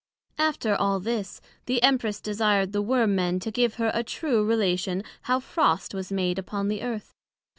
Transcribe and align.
After 0.39 0.73
all 0.75 0.99
this, 0.99 1.41
the 1.67 1.83
Empress 1.83 2.19
desired 2.21 2.71
the 2.71 2.81
Worm 2.81 3.13
men 3.13 3.39
to 3.41 3.51
give 3.51 3.75
her 3.75 3.91
a 3.93 4.03
true 4.03 4.43
Relation 4.43 5.03
how 5.29 5.39
frost 5.39 5.93
was 5.93 6.11
made 6.11 6.39
upon 6.39 6.69
the 6.69 6.81
Earth? 6.81 7.13